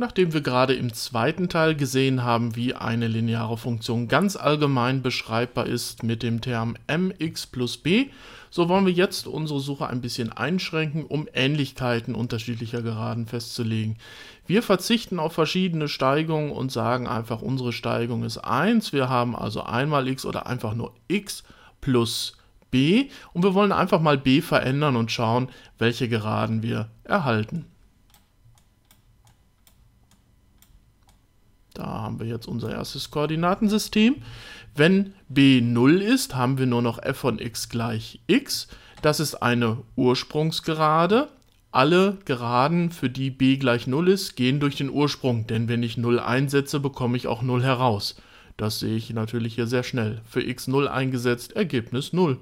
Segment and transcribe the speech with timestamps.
[0.00, 5.66] Nachdem wir gerade im zweiten Teil gesehen haben, wie eine lineare Funktion ganz allgemein beschreibbar
[5.66, 8.06] ist mit dem Term mx plus b,
[8.48, 13.96] so wollen wir jetzt unsere Suche ein bisschen einschränken, um Ähnlichkeiten unterschiedlicher Geraden festzulegen.
[14.46, 18.92] Wir verzichten auf verschiedene Steigungen und sagen einfach, unsere Steigung ist 1.
[18.92, 21.42] Wir haben also einmal x oder einfach nur x
[21.80, 22.36] plus
[22.70, 27.66] b und wir wollen einfach mal b verändern und schauen, welche Geraden wir erhalten.
[31.78, 34.16] Da haben wir jetzt unser erstes Koordinatensystem.
[34.74, 38.66] Wenn b 0 ist, haben wir nur noch f von x gleich x.
[39.00, 41.28] Das ist eine Ursprungsgerade.
[41.70, 45.96] Alle Geraden, für die b gleich 0 ist, gehen durch den Ursprung, denn wenn ich
[45.96, 48.16] 0 einsetze, bekomme ich auch 0 heraus.
[48.56, 50.20] Das sehe ich natürlich hier sehr schnell.
[50.28, 52.38] Für x 0 eingesetzt, Ergebnis 0.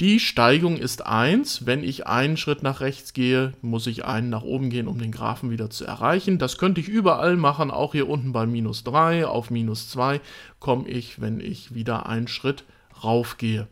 [0.00, 1.66] Die Steigung ist 1.
[1.66, 5.10] Wenn ich einen Schritt nach rechts gehe, muss ich einen nach oben gehen, um den
[5.10, 6.38] Graphen wieder zu erreichen.
[6.38, 10.20] Das könnte ich überall machen, auch hier unten bei minus 3 auf minus 2
[10.60, 12.62] komme ich, wenn ich wieder einen Schritt
[13.02, 13.66] rauf gehe.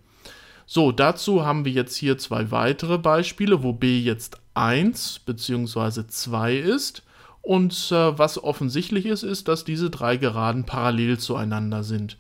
[0.66, 6.08] So, dazu haben wir jetzt hier zwei weitere Beispiele, wo b jetzt 1 bzw.
[6.08, 7.04] 2 ist.
[7.40, 12.16] Und äh, was offensichtlich ist, ist, dass diese drei Geraden parallel zueinander sind.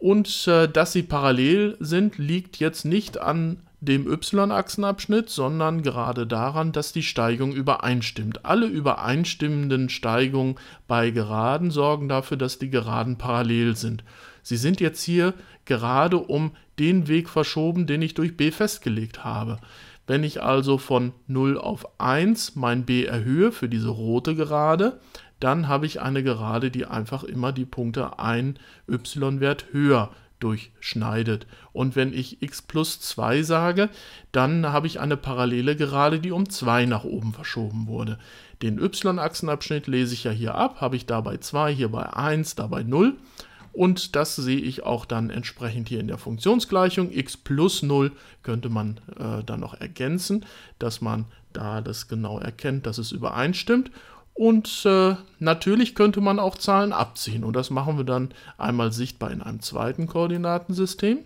[0.00, 6.72] Und äh, dass sie parallel sind, liegt jetzt nicht an dem y-Achsenabschnitt, sondern gerade daran,
[6.72, 8.44] dass die Steigung übereinstimmt.
[8.44, 10.56] Alle übereinstimmenden Steigungen
[10.88, 14.02] bei Geraden sorgen dafür, dass die Geraden parallel sind.
[14.42, 15.34] Sie sind jetzt hier
[15.66, 19.58] gerade um den Weg verschoben, den ich durch b festgelegt habe.
[20.06, 24.98] Wenn ich also von 0 auf 1 mein b erhöhe für diese rote Gerade,
[25.40, 31.46] dann habe ich eine Gerade, die einfach immer die Punkte 1 y-Wert höher durchschneidet.
[31.72, 33.90] Und wenn ich x plus 2 sage,
[34.32, 38.18] dann habe ich eine parallele Gerade, die um 2 nach oben verschoben wurde.
[38.62, 42.82] Den y-Achsenabschnitt lese ich ja hier ab, habe ich dabei 2, hier bei 1, dabei
[42.82, 43.14] 0.
[43.72, 47.12] Und das sehe ich auch dann entsprechend hier in der Funktionsgleichung.
[47.12, 48.10] x plus 0
[48.42, 50.44] könnte man äh, dann noch ergänzen,
[50.78, 53.90] dass man da das genau erkennt, dass es übereinstimmt.
[54.34, 57.44] Und äh, natürlich könnte man auch Zahlen abziehen.
[57.44, 61.18] Und das machen wir dann einmal sichtbar in einem zweiten Koordinatensystem.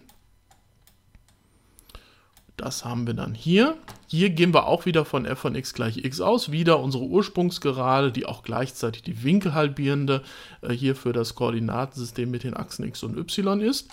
[2.56, 3.76] Das haben wir dann hier.
[4.06, 6.52] Hier gehen wir auch wieder von f von x gleich x aus.
[6.52, 10.22] Wieder unsere Ursprungsgerade, die auch gleichzeitig die winkelhalbierende
[10.62, 13.90] äh, hier für das Koordinatensystem mit den Achsen x und y ist.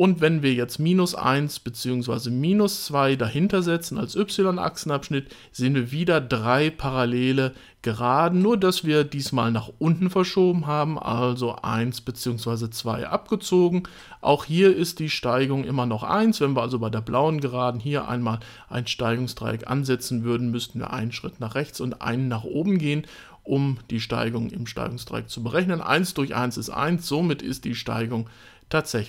[0.00, 2.30] Und wenn wir jetzt minus 1 bzw.
[2.30, 7.52] minus 2 dahinter setzen als y-Achsenabschnitt, sehen wir wieder drei parallele
[7.82, 12.70] Geraden, nur dass wir diesmal nach unten verschoben haben, also 1 bzw.
[12.70, 13.82] 2 abgezogen.
[14.22, 16.40] Auch hier ist die Steigung immer noch 1.
[16.40, 18.40] Wenn wir also bei der blauen Geraden hier einmal
[18.70, 23.06] ein Steigungsdreieck ansetzen würden, müssten wir einen Schritt nach rechts und einen nach oben gehen
[23.42, 25.80] um die Steigung im Steigungsdreieck zu berechnen.
[25.80, 28.28] 1 durch 1 ist 1, somit ist die Steigung
[28.70, 28.90] tatsächlich